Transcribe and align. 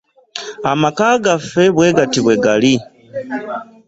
Amaka 0.71 1.07
gaffe 1.23 1.63
bwe 1.75 1.89
gati 1.97 2.19
bwe 2.25 2.35
gali. 2.43 2.73